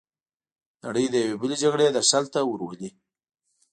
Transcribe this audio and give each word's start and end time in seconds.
نړۍ 0.83 1.05
د 1.11 1.15
یوې 1.23 1.35
بلې 1.41 1.55
جګړې 1.63 1.85
درشل 1.97 2.25
ته 2.33 2.39
ورولي. 2.49 2.89